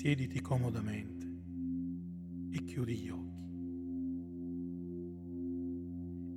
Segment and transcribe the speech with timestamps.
[0.00, 1.26] Siediti comodamente
[2.52, 3.28] e chiudi gli occhi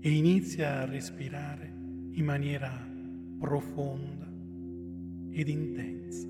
[0.02, 1.74] e inizia a respirare
[2.12, 2.70] in maniera
[3.40, 4.30] profonda
[5.30, 6.28] ed intensa.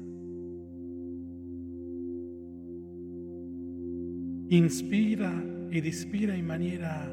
[4.49, 7.11] Inspira ed espira in maniera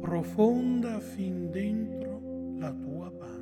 [0.00, 3.35] profonda fin dentro la tua pancia.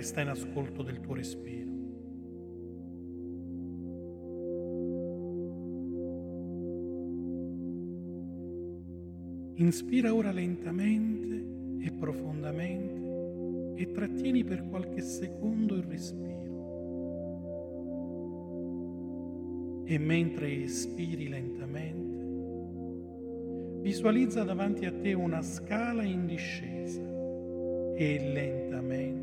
[0.00, 1.68] Resta in ascolto del tuo respiro.
[9.56, 16.38] Inspira ora lentamente e profondamente e trattieni per qualche secondo il respiro.
[19.84, 22.24] E mentre espiri lentamente,
[23.82, 27.02] visualizza davanti a te una scala in discesa
[27.96, 29.19] e lentamente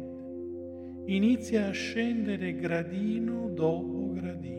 [1.08, 4.56] inizia a scendere gradino dopo gradino.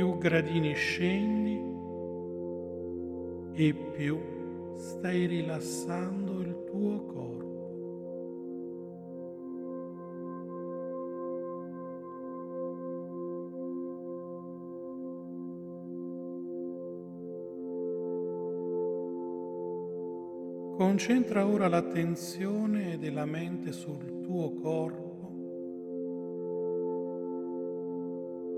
[0.00, 1.60] più gradini scendi
[3.52, 4.18] e più
[4.76, 7.39] stai rilassando il tuo corpo.
[20.90, 25.30] Concentra ora l'attenzione della mente sul tuo corpo,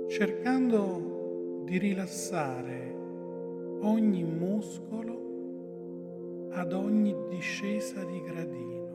[0.09, 2.97] cercando di rilassare
[3.83, 8.89] ogni muscolo ad ogni discesa di gradino.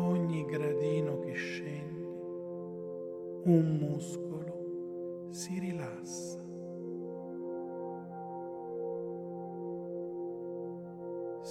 [0.00, 2.08] Ogni gradino che scendi,
[3.44, 4.57] un muscolo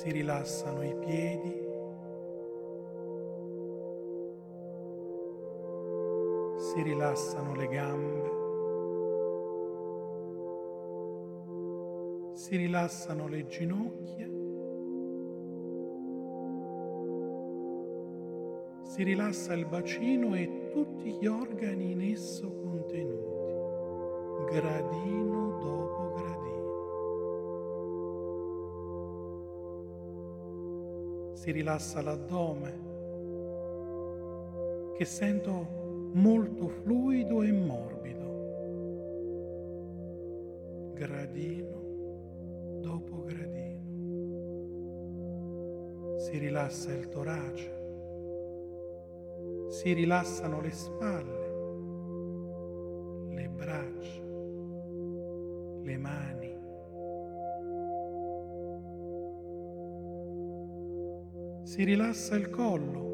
[0.08, 1.54] Si rilassano i piedi,
[6.56, 8.30] si rilassano le gambe,
[12.36, 14.30] si rilassano le ginocchia,
[18.84, 23.54] si rilassa il bacino e tutti gli organi in esso contenuti,
[24.52, 25.97] gradino dopo
[31.48, 32.72] Si rilassa l'addome
[34.98, 38.26] che sento molto fluido e morbido,
[40.94, 43.80] gradino dopo gradino.
[46.18, 47.72] Si rilassa il torace,
[49.70, 51.37] si rilassano le spalle,
[61.78, 63.06] Si rilassa il collo,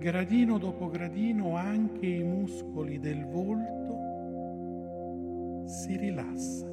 [0.00, 3.98] Gradino dopo gradino anche i muscoli del volto
[5.64, 6.68] si rilassano.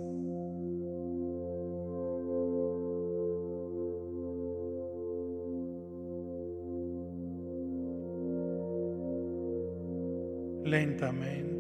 [10.64, 11.57] Lentamente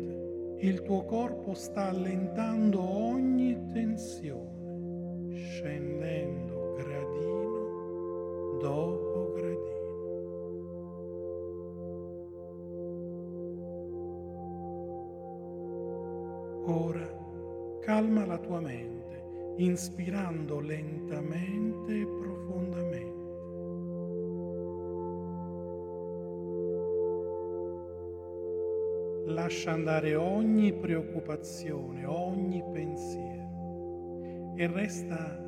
[0.60, 9.08] il tuo corpo sta allentando ogni tensione, scendendo gradino dopo
[16.70, 17.08] Ora
[17.80, 22.47] calma la tua mente, inspirando lentamente e profondamente.
[29.48, 35.42] Lascia andare ogni preoccupazione, ogni pensiero e resta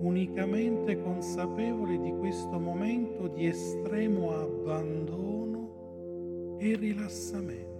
[0.00, 7.73] unicamente consapevole di questo momento di estremo abbandono e rilassamento.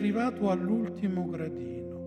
[0.00, 1.98] arrivato all'ultimo gradino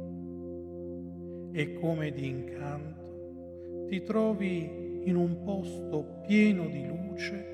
[1.51, 7.51] e come di incanto ti trovi in un posto pieno di luce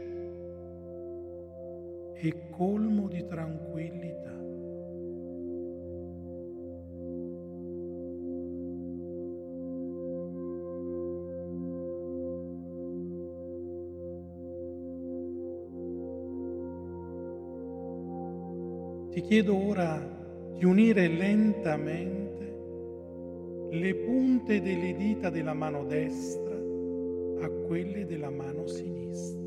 [2.14, 4.38] e colmo di tranquillità.
[19.12, 20.09] Ti chiedo ora
[20.60, 22.54] di unire lentamente
[23.72, 26.58] le punte delle dita della mano destra
[27.42, 29.39] a quelle della mano sinistra.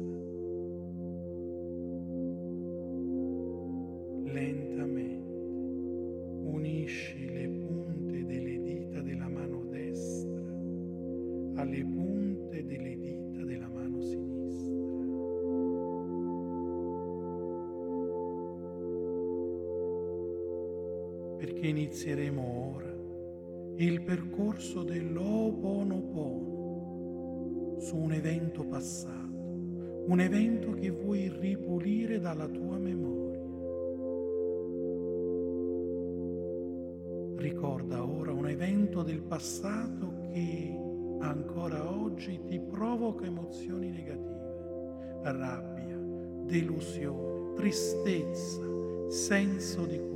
[45.31, 45.97] Rabbia,
[46.45, 48.61] delusione, tristezza,
[49.09, 50.11] senso di colpa.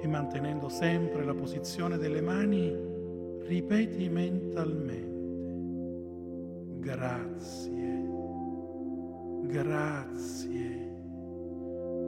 [0.00, 2.92] E mantenendo sempre la posizione delle mani,
[3.46, 5.12] ripeti mentalmente,
[6.80, 8.06] grazie,
[9.46, 10.73] grazie,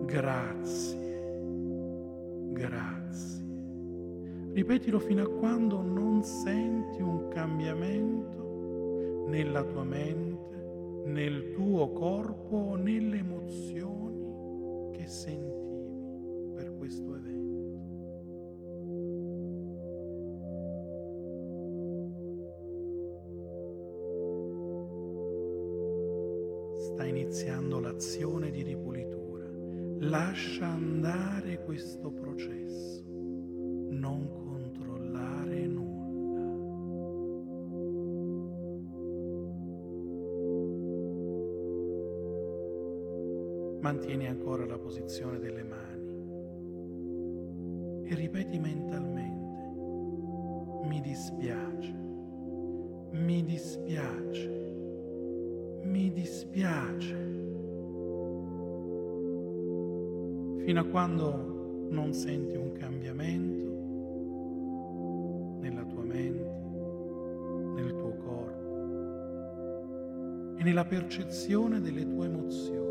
[0.06, 1.28] grazie,
[2.52, 3.44] grazie.
[4.52, 13.18] Ripetilo fino a quando non senti un cambiamento nella tua mente, nel tuo corpo, nelle
[13.18, 15.65] emozioni che sentivi
[43.86, 46.04] Mantieni ancora la posizione delle mani
[48.08, 49.74] e ripeti mentalmente,
[50.88, 51.94] mi dispiace,
[53.12, 54.56] mi dispiace
[55.84, 57.14] mi dispiace,
[60.64, 63.70] fino a quando non senti un cambiamento
[65.60, 66.64] nella tua mente,
[67.76, 68.64] nel tuo corpo
[70.58, 72.85] e nella percezione delle tue emozioni.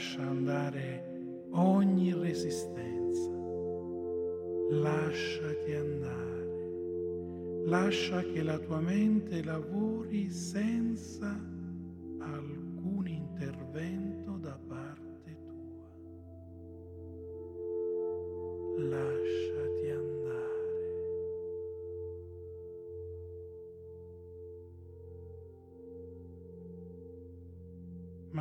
[0.00, 3.30] Lascia andare ogni resistenza,
[4.70, 11.38] lasciati andare, lascia che la tua mente lavori senza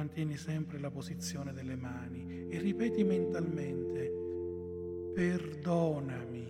[0.10, 4.12] Mantieni sempre la posizione delle mani e ripeti mentalmente,
[5.14, 6.48] perdonami,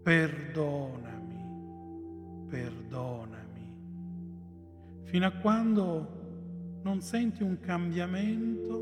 [0.00, 1.44] perdonami,
[2.48, 3.74] perdonami,
[5.02, 8.76] fino a quando non senti un cambiamento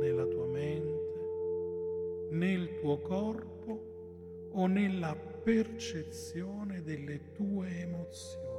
[0.00, 8.49] nella tua mente, nel tuo corpo o nella percezione delle tue emozioni.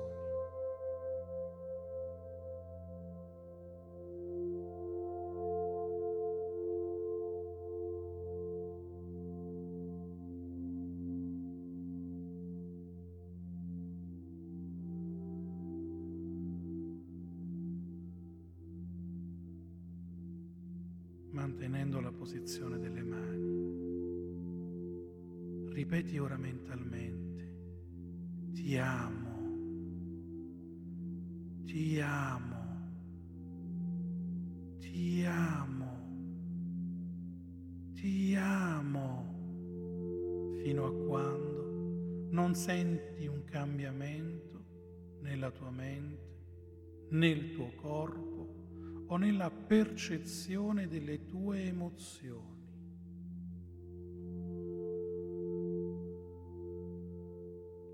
[49.71, 52.67] Percezione delle tue emozioni.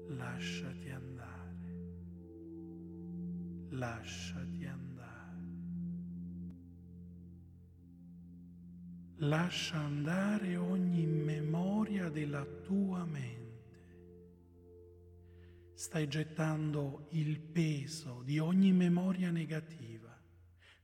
[0.08, 1.78] Lasciati andare,
[3.70, 5.46] lasciati andare.
[9.18, 13.46] Lascia andare ogni memoria della tua mente.
[15.76, 19.97] stai gettando il peso di ogni memoria negativa,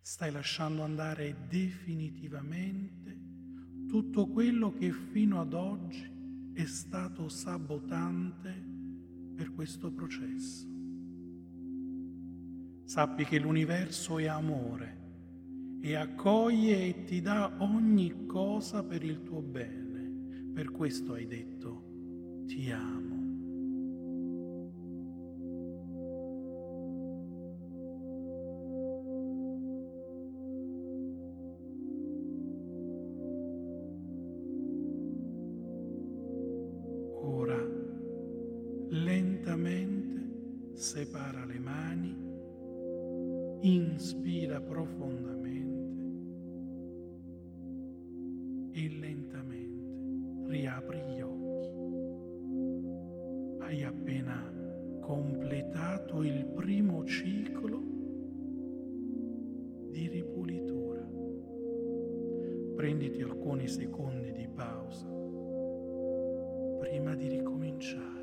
[0.05, 3.17] stai lasciando andare definitivamente
[3.87, 8.51] tutto quello che fino ad oggi è stato sabotante
[9.33, 10.67] per questo processo.
[12.83, 14.99] Sappi che l'universo è amore
[15.79, 20.51] e accoglie e ti dà ogni cosa per il tuo bene.
[20.53, 23.12] Per questo hai detto ti amo.
[48.73, 51.41] E lentamente riapri gli occhi.
[53.63, 54.51] Hai appena
[54.99, 57.81] completato il primo ciclo
[59.89, 61.07] di ripulitura.
[62.75, 65.07] Prenditi alcuni secondi di pausa
[66.79, 68.22] prima di ricominciare.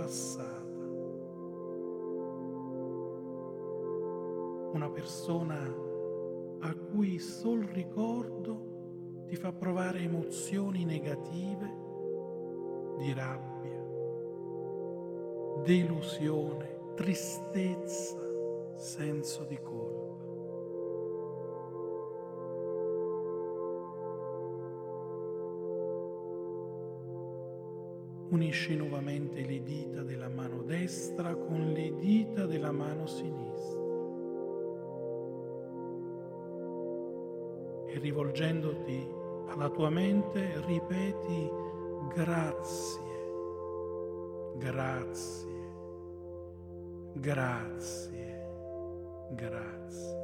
[0.00, 0.88] Passata,
[4.72, 5.58] una persona
[6.60, 11.78] a cui sol ricordo ti fa provare emozioni negative
[12.96, 13.84] di rabbia,
[15.64, 18.18] delusione, tristezza,
[18.74, 19.89] senso di colpa.
[28.30, 33.80] Unisci nuovamente le dita della mano destra con le dita della mano sinistra
[37.88, 39.04] e rivolgendoti
[39.48, 41.50] alla tua mente ripeti
[42.14, 43.02] grazie,
[44.58, 45.72] grazie,
[47.14, 48.46] grazie,
[49.32, 50.18] grazie.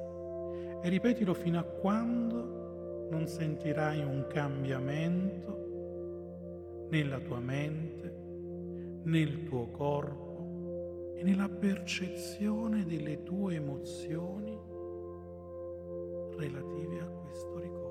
[0.82, 5.65] E ripetilo fino a quando non sentirai un cambiamento
[6.88, 8.14] nella tua mente,
[9.04, 14.58] nel tuo corpo e nella percezione delle tue emozioni
[16.36, 17.84] relative a questo ricordo.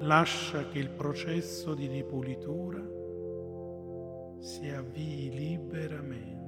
[0.00, 2.82] Lascia che il processo di ripulitura
[4.38, 6.43] si avvii liberamente.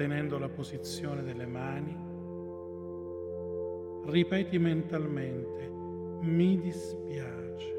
[0.00, 1.94] Mantenendo la posizione delle mani,
[4.06, 5.68] ripeti mentalmente,
[6.22, 7.74] mi dispiace,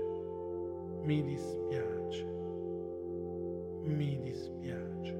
[1.01, 2.25] mi dispiace,
[3.85, 5.19] mi dispiace.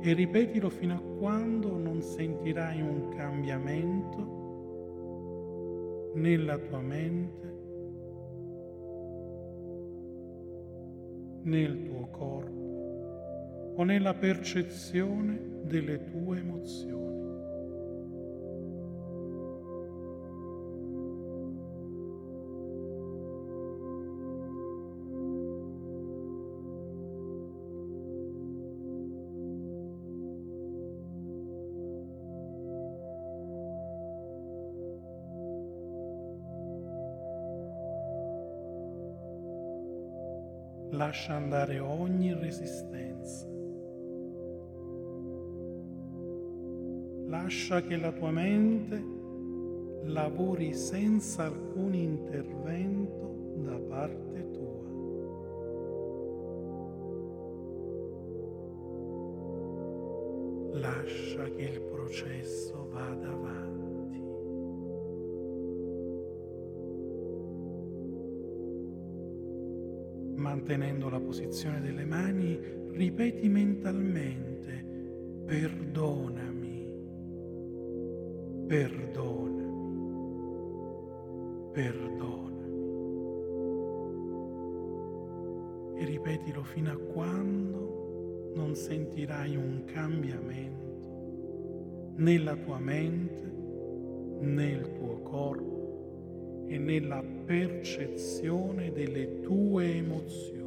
[0.00, 4.40] E ripetilo fino a quando non sentirai un cambiamento
[6.14, 7.60] nella tua mente,
[11.44, 12.41] nel tuo corpo
[13.74, 17.02] o nella percezione delle tue emozioni.
[40.92, 43.51] lascia andare ogni resistenza.
[47.42, 49.04] Lascia che la tua mente
[50.04, 54.86] lavori senza alcun intervento da parte tua.
[60.78, 64.22] Lascia che il processo vada avanti.
[70.36, 72.56] Mantenendo la posizione delle mani,
[72.92, 74.84] ripeti mentalmente,
[75.44, 76.41] perdonami,
[78.72, 79.68] perdonami,
[81.72, 82.70] perdonami.
[86.00, 93.42] E ripetilo fino a quando non sentirai un cambiamento nella tua mente,
[94.40, 100.61] nel tuo corpo e nella percezione delle tue emozioni.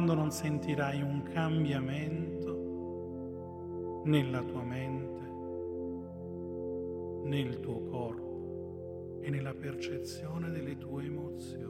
[0.00, 2.54] Quando non sentirai un cambiamento
[4.06, 5.20] nella tua mente,
[7.28, 11.68] nel tuo corpo e nella percezione delle tue emozioni.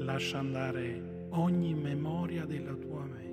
[0.00, 3.27] lascia andare ogni memoria della tua mente.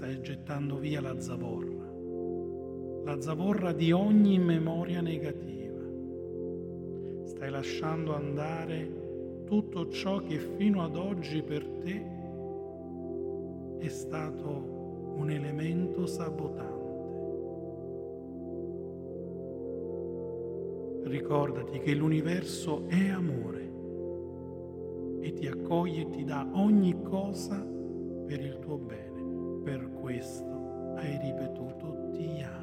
[0.00, 1.92] Stai gettando via la zavorra,
[3.04, 5.82] la zavorra di ogni memoria negativa.
[7.24, 12.02] Stai lasciando andare tutto ciò che fino ad oggi per te
[13.76, 16.78] è stato un elemento sabotante.
[21.10, 23.70] Ricordati che l'universo è amore
[25.20, 27.62] e ti accoglie e ti dà ogni cosa
[28.24, 29.09] per il tuo bene.
[29.62, 32.60] Per questo hai ripetuto ti amo.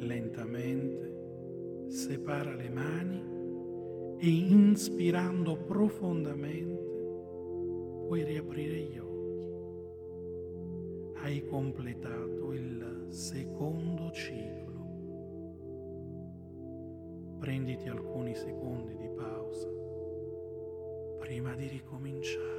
[0.00, 6.86] lentamente separa le mani e inspirando profondamente
[8.06, 9.07] puoi riaprire gli occhi.
[11.28, 14.86] Hai completato il secondo ciclo.
[17.38, 19.68] Prenditi alcuni secondi di pausa
[21.18, 22.57] prima di ricominciare.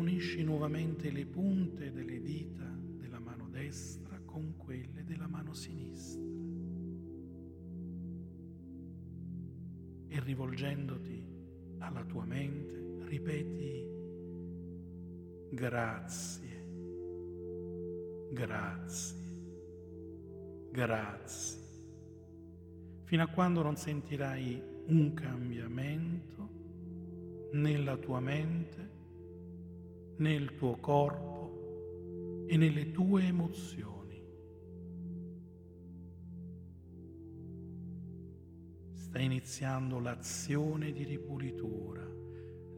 [0.00, 2.64] Unisci nuovamente le punte delle dita
[2.96, 6.22] della mano destra con quelle della mano sinistra.
[10.08, 11.22] E rivolgendoti
[11.78, 13.84] alla tua mente, ripeti
[15.50, 16.66] grazie,
[18.32, 19.18] grazie,
[20.72, 21.60] grazie,
[23.04, 26.48] fino a quando non sentirai un cambiamento
[27.52, 28.99] nella tua mente,
[30.20, 33.88] nel tuo corpo e nelle tue emozioni.
[38.92, 42.06] Sta iniziando l'azione di ripulitura.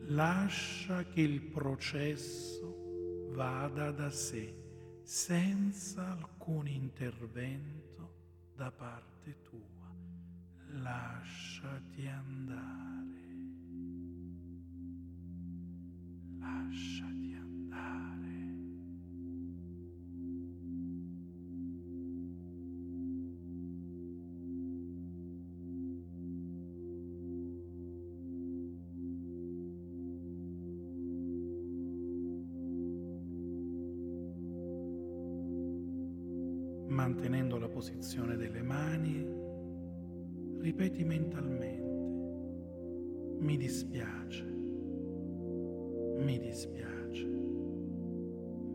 [0.07, 8.15] Lascia che il processo vada da sé senza alcun intervento
[8.55, 9.61] da parte tua.
[10.81, 13.11] Lasciati andare.
[16.39, 17.22] Lasciati
[36.93, 39.27] mantenendo la posizione delle mani,
[40.59, 41.81] ripeti mentalmente,
[43.39, 44.45] mi dispiace,
[46.19, 47.27] mi dispiace,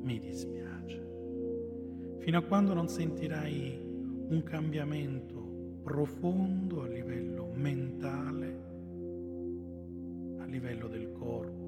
[0.02, 1.08] mi dispiace,
[2.18, 3.80] fino a quando non sentirai
[4.30, 8.66] un cambiamento profondo a livello mentale,
[10.40, 11.66] a livello del corpo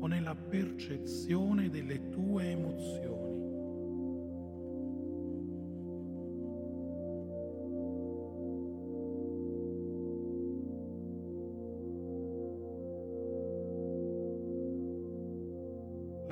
[0.00, 3.23] o nella percezione delle tue emozioni.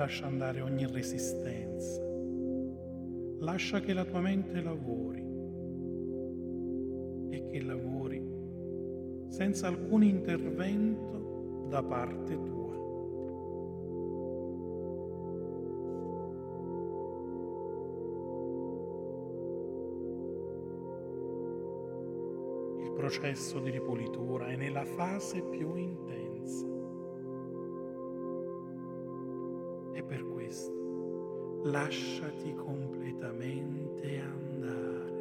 [0.03, 2.01] Lascia andare ogni resistenza,
[3.39, 5.25] lascia che la tua mente lavori
[7.29, 8.21] e che lavori
[9.29, 12.73] senza alcun intervento da parte tua.
[22.83, 26.72] Il processo di ripulitura è nella fase più intensa.
[30.01, 35.12] Per questo lasciati completamente andare.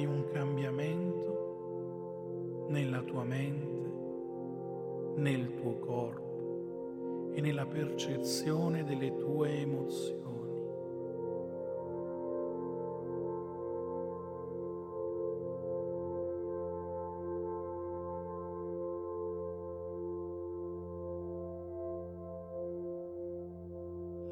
[0.00, 1.28] Sentirai un cambiamento
[2.68, 3.88] nella tua mente,
[5.16, 10.18] nel tuo corpo e nella percezione delle tue emozioni.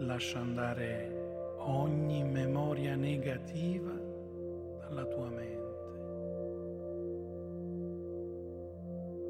[0.00, 4.07] lascia andare ogni memoria negativa
[4.88, 5.76] dalla tua mente.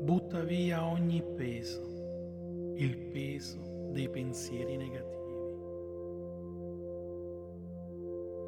[0.00, 1.82] Butta via ogni peso,
[2.76, 3.58] il peso
[3.90, 5.16] dei pensieri negativi.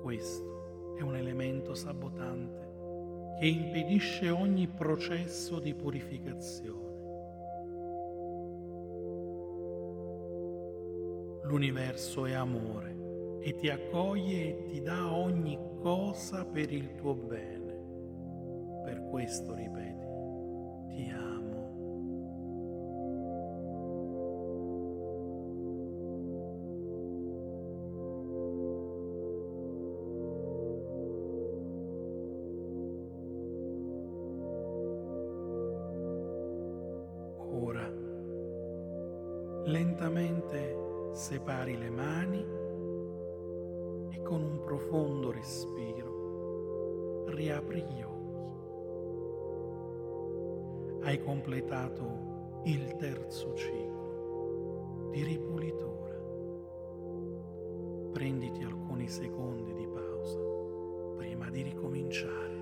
[0.03, 2.69] Questo è un elemento sabotante
[3.41, 6.89] che impedisce ogni processo di purificazione.
[11.43, 17.79] L'universo è amore e ti accoglie e ti dà ogni cosa per il tuo bene.
[18.85, 20.00] Per questo ripeti,
[58.13, 60.39] Prenditi alcuni secondi di pausa
[61.17, 62.60] prima di ricominciare.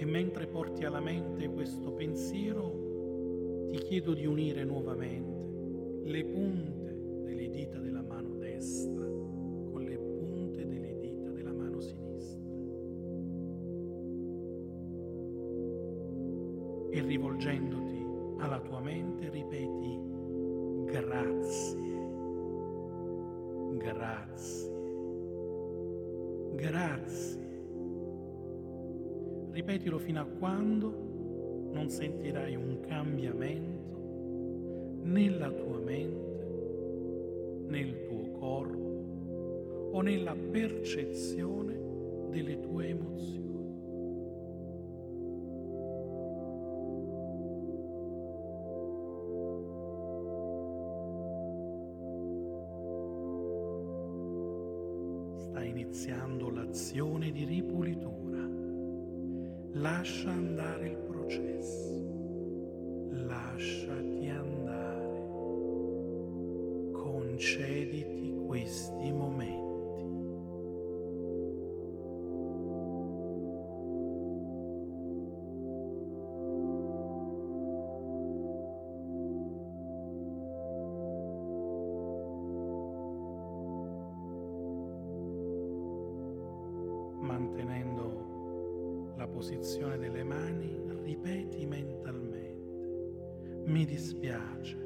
[0.00, 7.50] E mentre porti alla mente questo pensiero, ti chiedo di unire nuovamente le punte delle
[7.50, 12.46] dita della mano destra con le punte delle dita della mano sinistra.
[16.90, 18.06] E rivolgendoti
[18.38, 19.98] alla tua mente ripeti
[20.92, 22.08] grazie,
[23.78, 24.72] grazie,
[26.54, 27.27] grazie.
[29.68, 40.00] Ripetilo fino a quando non sentirai un cambiamento nella tua mente, nel tuo corpo o
[40.00, 41.78] nella percezione
[42.30, 43.47] delle tue emozioni.
[89.48, 94.76] Posizione delle mani, ripeti mentalmente, mi dispiace,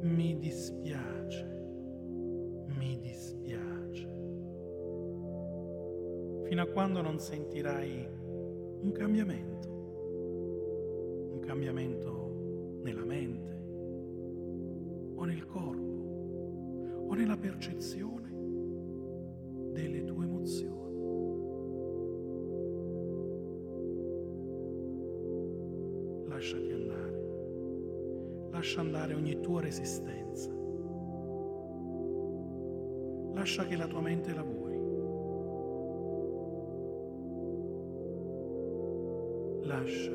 [0.00, 1.44] mi dispiace,
[2.78, 4.08] mi dispiace,
[6.44, 8.08] fino a quando non sentirai
[8.80, 9.68] un cambiamento,
[11.32, 13.52] un cambiamento nella mente
[15.16, 18.23] o nel corpo o nella percezione
[29.04, 30.50] Lascia andare ogni tua resistenza.
[33.34, 34.62] Lascia che la tua mente lavori.
[39.66, 40.13] Lasciati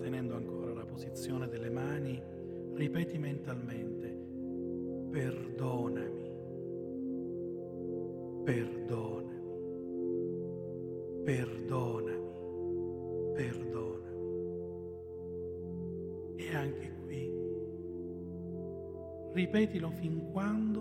[0.00, 2.18] mantenendo ancora la posizione delle mani,
[2.72, 4.08] ripeti mentalmente,
[5.10, 6.30] perdonami,
[8.42, 9.40] perdonami,
[11.22, 12.30] perdonami,
[13.34, 14.08] perdonami.
[16.36, 17.30] E anche qui,
[19.34, 20.80] ripetilo fin quando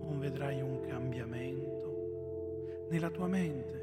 [0.00, 3.77] non vedrai un cambiamento nella tua mente,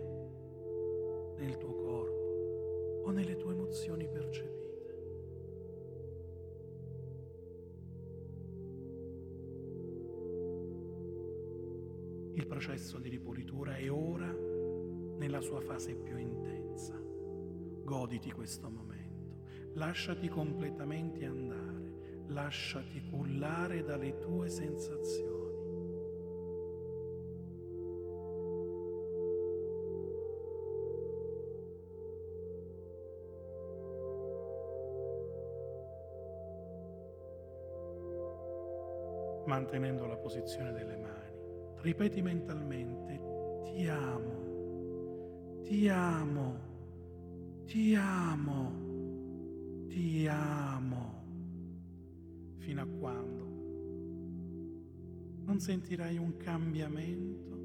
[12.95, 14.31] processo di ripulitura è ora
[15.17, 16.93] nella sua fase più intensa.
[17.83, 19.39] Goditi questo momento,
[19.73, 25.43] lasciati completamente andare, lasciati cullare dalle tue sensazioni.
[39.45, 41.34] mantenendo la posizione delle mani.
[41.85, 43.21] Ripeti mentalmente,
[43.63, 46.59] ti amo, ti amo,
[47.65, 51.23] ti amo, ti amo,
[52.57, 53.43] fino a quando
[55.43, 57.55] non sentirai un cambiamento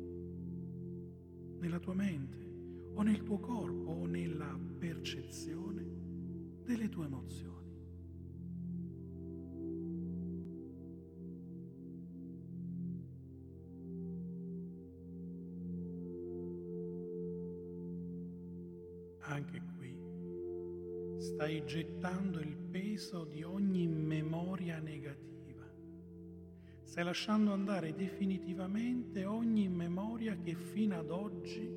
[1.60, 7.59] nella tua mente o nel tuo corpo o nella percezione delle tue emozioni.
[21.50, 25.28] Stai gettando il peso di ogni memoria negativa
[26.82, 31.68] Stai lasciando andare definitivamente ogni memoria che fino ad oggi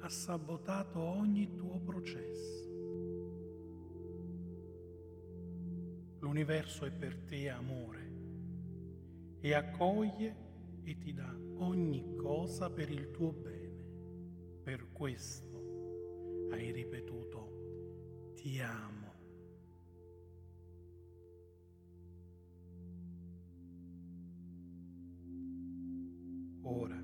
[0.00, 2.70] ha sabotato ogni tuo processo.
[6.20, 8.12] L'universo è per te amore
[9.40, 10.36] e accoglie
[10.82, 13.84] e ti dà ogni cosa per il tuo bene.
[14.62, 17.25] Per questo hai ripetuto
[18.46, 19.10] ti amo.
[26.62, 27.02] Ora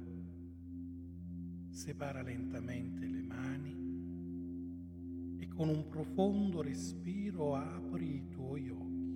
[1.71, 3.75] separa lentamente le mani
[5.41, 9.11] e con un profondo respiro apri i tuoi occhi.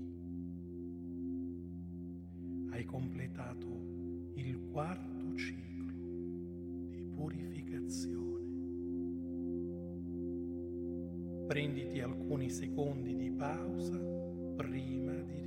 [2.71, 5.93] Hai completato il quarto ciclo
[6.91, 8.16] di purificazione.
[11.47, 13.97] Prenditi alcuni secondi di pausa
[14.57, 15.46] prima di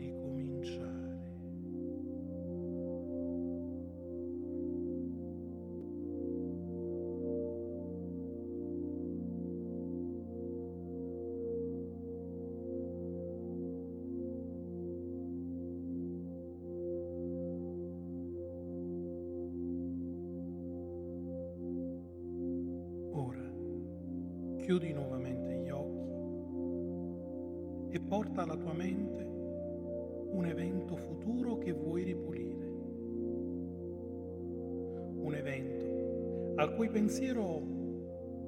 [36.89, 37.61] cui pensiero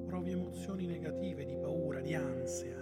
[0.06, 2.76] provi emozioni negative, di paura, di ansia.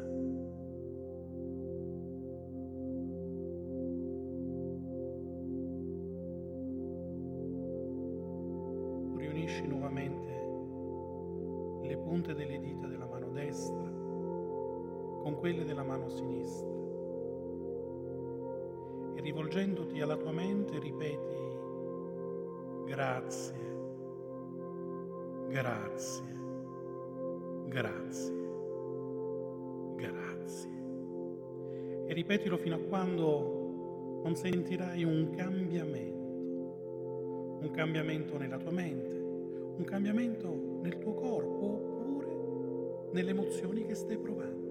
[9.16, 10.28] Riunisci nuovamente
[11.86, 13.98] le punte delle dita della mano destra
[15.22, 16.68] con quelle della mano sinistra
[19.14, 21.38] e rivolgendoti alla tua mente ripeti
[22.86, 23.89] grazie,
[25.50, 26.34] grazie,
[27.68, 28.48] grazie,
[29.96, 30.70] grazie.
[32.06, 36.18] E ripetilo fino a quando non sentirai un cambiamento,
[37.60, 41.90] un cambiamento nella tua mente, un cambiamento nel tuo corpo
[43.12, 44.68] nelle emozioni che stai provando.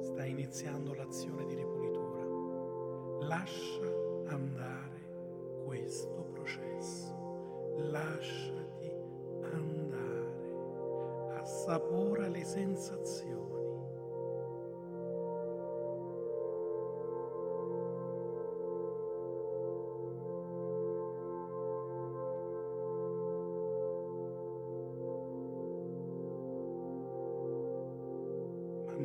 [0.00, 1.65] Stai iniziando l'azione di ripulitura.
[3.26, 3.84] Lascia
[4.28, 7.74] andare questo processo.
[7.76, 8.92] Lasciati
[9.42, 11.34] andare.
[11.40, 13.56] Assapora le sensazioni.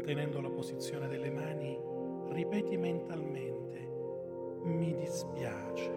[0.02, 1.80] mantenendo la posizione delle mani,
[2.30, 3.91] ripeti mentalmente,
[4.64, 5.92] mi dispiace,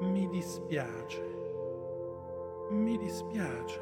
[0.00, 1.22] mi dispiace,
[2.70, 3.80] mi dispiace,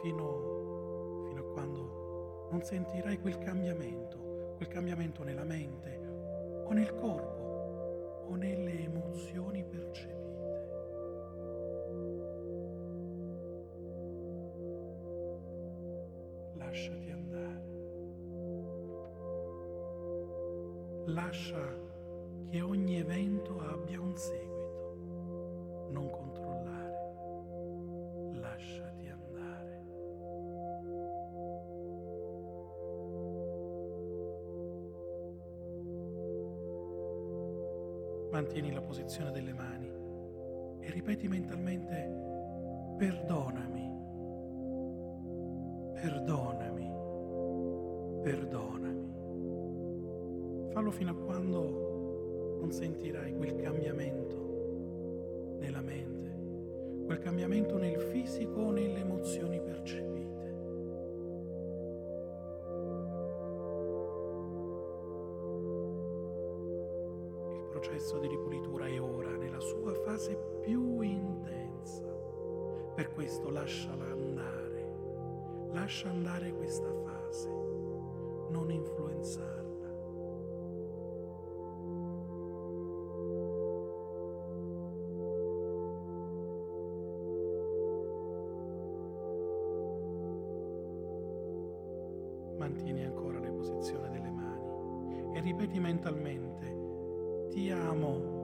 [0.00, 7.45] fino, fino a quando non sentirai quel cambiamento, quel cambiamento nella mente o nel corpo
[39.16, 39.90] posizione delle mani
[40.80, 41.94] e ripeti mentalmente
[42.98, 43.94] perdonami
[45.94, 46.92] perdonami,
[48.22, 49.14] perdonami.
[50.72, 58.70] Fallo fino a quando non sentirai quel cambiamento nella mente, quel cambiamento nel fisico o
[58.70, 60.24] nelle emozioni percepite.
[67.70, 68.45] Processo di ripulitura
[70.26, 72.04] fase più intensa.
[72.94, 74.66] Per questo lasciala andare
[75.72, 77.50] Lascia andare questa fase,
[78.48, 79.64] non influenzarla.
[92.56, 98.35] Mantieni ancora le posizioni delle mani e ripeti mentalmente, ti amo,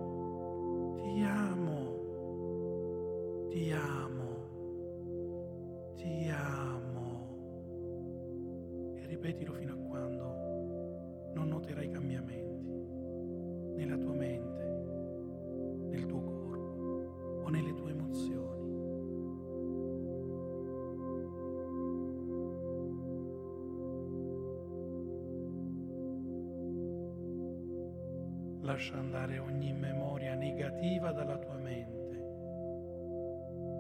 [28.82, 32.00] Lascia andare ogni memoria negativa dalla tua mente.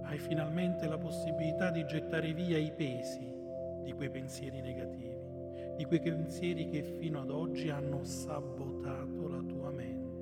[0.04, 3.34] Hai finalmente la possibilità di gettare via i pesi
[3.82, 5.18] di quei pensieri negativi,
[5.76, 10.20] di quei pensieri che fino ad oggi hanno sabotato la tua mente.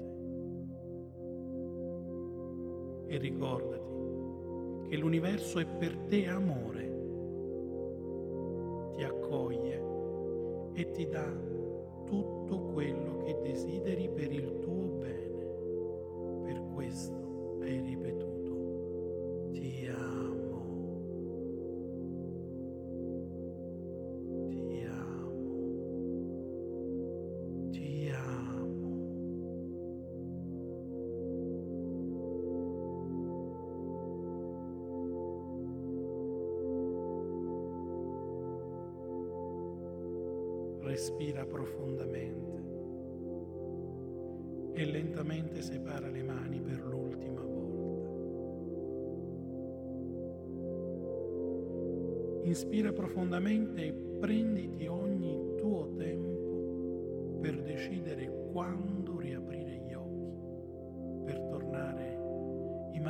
[3.07, 6.89] E ricordati che l'universo è per te amore,
[8.97, 9.83] ti accoglie
[10.73, 11.31] e ti dà
[12.07, 14.70] tutto quello che desideri per il tuo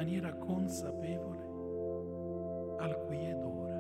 [0.01, 1.45] maniera consapevole
[2.79, 3.79] al qui ed ora.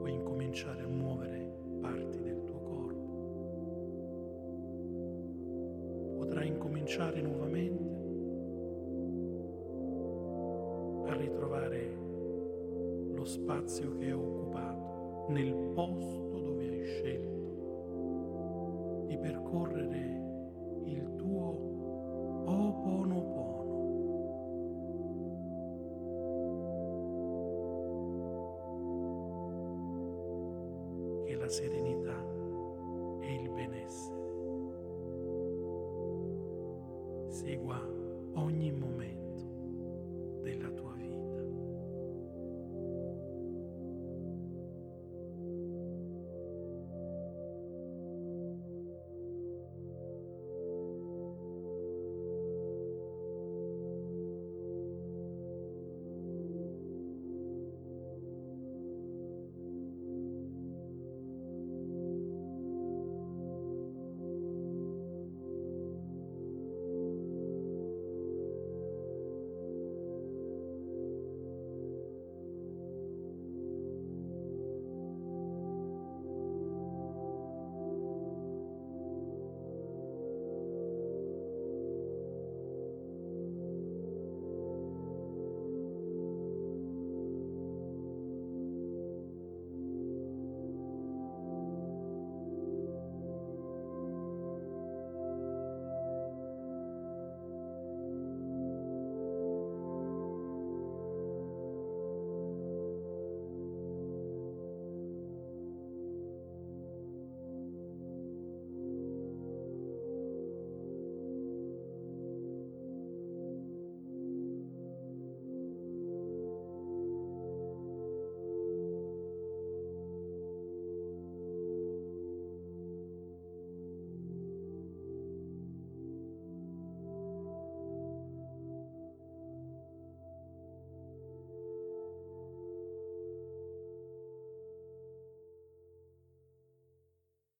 [0.00, 3.06] Puoi incominciare a muovere parti del tuo corpo.
[6.16, 7.90] Potrai incominciare nuovamente
[11.08, 11.96] a ritrovare
[13.14, 17.30] lo spazio che hai occupato nel posto dove hai scelto
[19.06, 20.21] di percorrere
[31.52, 31.81] Che